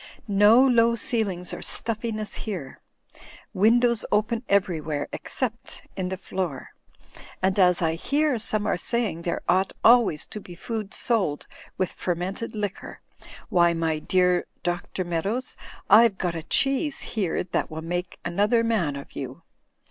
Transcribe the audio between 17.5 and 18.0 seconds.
will